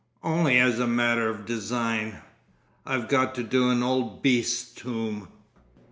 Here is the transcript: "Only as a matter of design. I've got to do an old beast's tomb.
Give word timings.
"Only 0.23 0.57
as 0.57 0.79
a 0.79 0.87
matter 0.87 1.29
of 1.29 1.45
design. 1.45 2.21
I've 2.87 3.07
got 3.07 3.35
to 3.35 3.43
do 3.43 3.69
an 3.69 3.83
old 3.83 4.23
beast's 4.23 4.73
tomb. 4.73 5.27